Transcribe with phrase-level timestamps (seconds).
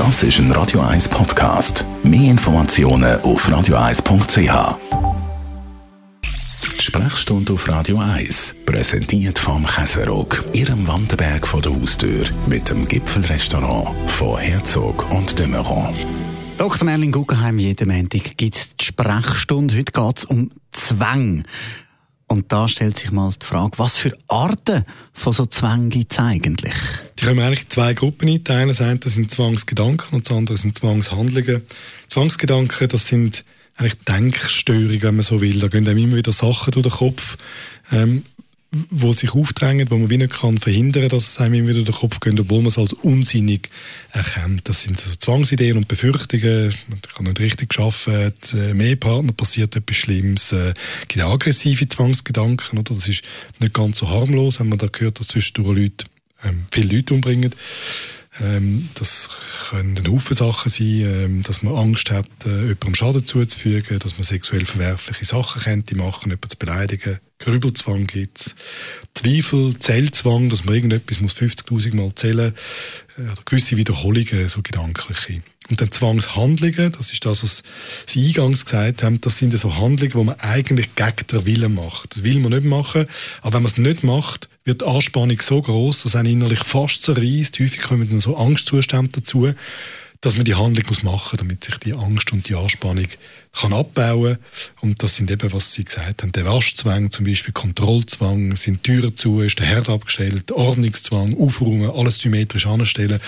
[0.00, 1.84] Das ist ein Radio 1 Podcast.
[2.02, 4.78] Mehr Informationen auf radio1.ch.
[6.78, 12.88] Die Sprechstunde auf Radio 1, präsentiert vom Käserock, Ihrem Wanderberg vor der Haustür, mit dem
[12.88, 15.94] Gipfelrestaurant von Herzog und de Meuron.
[16.56, 16.86] Dr.
[16.86, 19.76] Merlin Guggenheim, jeden Montag gibt es die Sprechstunde.
[19.76, 21.44] Heute geht es um Zwang.
[22.30, 26.20] Und da stellt sich mal die Frage, was für Arten von so Zwängen gibt es
[26.20, 26.74] eigentlich?
[27.18, 28.68] Die können wir eigentlich in zwei Gruppen einteilen.
[28.68, 31.62] Das eine sind Zwangsgedanken und das andere sind Zwangshandlungen.
[32.06, 33.44] Zwangsgedanken, das sind
[33.74, 35.58] eigentlich Denkstörungen, wenn man so will.
[35.58, 37.36] Da gehen einem immer wieder Sachen durch den Kopf,
[37.90, 38.22] ähm,
[38.72, 42.00] wo sich aufdrängen, wo man wie nicht kann verhindern, dass es einem wieder durch den
[42.00, 43.68] Kopf geht, obwohl man es als unsinnig
[44.12, 44.68] erkennt.
[44.68, 46.72] Das sind so Zwangsideen und Befürchtungen.
[46.88, 50.74] Man kann nicht richtig arbeiten, äh, mehr Partner passiert etwas Schlimmes, äh,
[51.08, 52.94] gibt aggressive Zwangsgedanken, oder?
[52.94, 53.22] Das ist
[53.58, 56.06] nicht ganz so harmlos, wenn man da gehört, dass zwischendurch Leute,
[56.44, 57.52] ähm, viele Leute umbringen.
[58.38, 59.28] Ähm, das
[59.68, 64.16] können ein Haufen Sachen sein, ähm, dass man Angst hat, äh, jemandem Schaden zuzufügen, dass
[64.16, 67.18] man sexuell verwerfliche Sachen könnte machen, jemanden zu beleidigen.
[67.40, 68.54] Grübelzwang gibt
[69.14, 72.54] Zweifel, Zählzwang, dass man irgendetwas muss 50'000 Mal zählen
[73.18, 75.42] äh, oder gewisse Wiederholungen, so gedankliche.
[75.70, 77.62] Und dann Zwangshandlungen, das ist das, was
[78.06, 82.14] Sie eingangs gesagt haben, das sind so Handlungen, die man eigentlich gegen den Willen macht.
[82.16, 83.06] Das will man nicht machen,
[83.40, 87.02] aber wenn man es nicht macht, wird die Anspannung so groß, dass einen innerlich fast
[87.02, 87.58] zerreißt.
[87.60, 89.52] Häufig kommen dann so Angstzustände dazu,
[90.20, 93.08] dass man die Handlung muss machen, damit sich die Angst und die Anspannung
[93.52, 94.36] kann abbauen.
[94.80, 99.16] Und das sind eben, was Sie gesagt haben, der Waschzwang, zum Beispiel Kontrollzwang, sind Türen
[99.16, 103.20] zu, ist der Herd abgestellt, Ordnungszwang, Aufräumen, alles symmetrisch anstellen.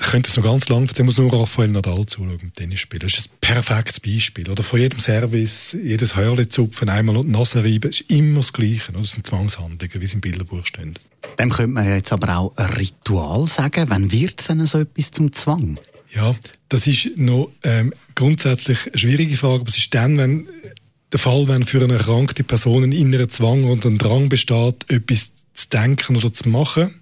[0.00, 3.00] Ich könnte es noch ganz lang erzählen, muss nur Raphael Nadal zuschauen, Tennis spielen.
[3.00, 4.50] Das ist ein perfektes Beispiel.
[4.50, 8.92] Oder von jedem Service, jedes Hörle zupfen, einmal die Nase reiben, ist immer das Gleiche.
[8.92, 10.98] Das sind Zwangshandlungen, wie es im Bilderbuch stehen.
[11.38, 13.86] Dem könnte man jetzt aber auch ein Ritual sagen.
[13.88, 15.78] Wann wird denn so etwas zum Zwang?
[16.12, 16.34] Ja,
[16.68, 20.48] das ist noch ähm, grundsätzlich eine schwierige Frage, aber es ist dann, wenn
[21.12, 25.30] der Fall, wenn für eine erkrankte Person ein innerer Zwang und ein Drang besteht, etwas
[25.54, 26.94] zu denken oder zu machen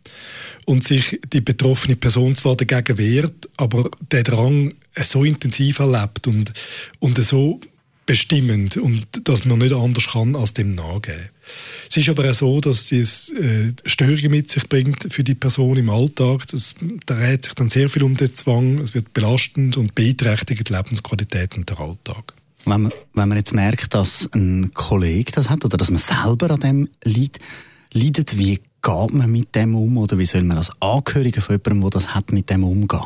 [0.69, 6.53] und sich die betroffene Person zwar dagegen wehrt, aber der Drang so intensiv erlebt und,
[6.99, 7.59] und so
[8.05, 11.31] bestimmend und dass man nicht anders kann als dem nachgeben.
[11.89, 15.79] Es ist aber auch so, dass das äh, Störungen mit sich bringt für die Person
[15.79, 16.47] im Alltag.
[16.49, 16.75] Das
[17.07, 18.79] dreht sich dann sehr viel um den Zwang.
[18.81, 22.35] Es wird belastend und beeinträchtigt die Lebensqualität und der Alltag.
[22.67, 26.51] Wenn man, wenn man jetzt merkt, dass ein Kollege das hat oder dass man selber
[26.51, 27.39] an dem leidet,
[27.95, 31.81] leidet wie geht man mit dem um oder wie soll man als Angehöriger von jemandem,
[31.83, 33.01] der das hat, mit dem umgehen?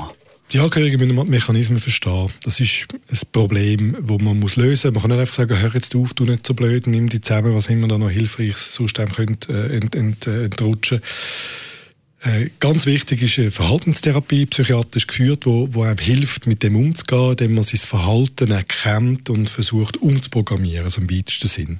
[0.52, 2.28] Die Angehörigen müssen Mechanismen verstehen.
[2.44, 5.02] Das ist ein Problem, das man muss lösen muss.
[5.02, 7.54] Man kann nicht einfach sagen, hör jetzt auf, du nicht so blöd, nimm die zusammen,
[7.54, 11.00] was immer da noch hilfreich sonst einem könnte, äh, ent, ent, äh, entrutschen.
[12.20, 17.30] Äh, ganz wichtig ist eine Verhaltenstherapie, psychiatrisch geführt, wo, wo einem hilft, mit dem umzugehen,
[17.30, 21.78] indem man sein Verhalten erkennt und versucht umzuprogrammieren, also im weitesten Sinn.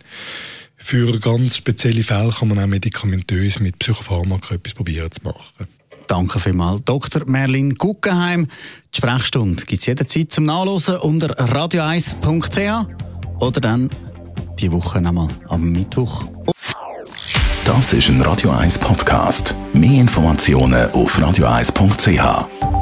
[0.84, 5.69] Für ganz spezielle Fälle kann man auch medikamentös mit Psychopharmaka etwas probieren zu machen.
[6.09, 7.22] Danke vielmals, Dr.
[7.25, 8.48] Merlin Guggenheim.
[8.93, 12.87] Die Sprechstunde gibt es jederzeit zum Nachlesen unter radio1.ch
[13.38, 13.91] oder dann
[14.59, 16.25] die Woche nochmal am Mittwoch.
[17.64, 19.54] Das ist ein Radio 1 Podcast.
[19.72, 22.81] Mehr Informationen auf radio1.ch.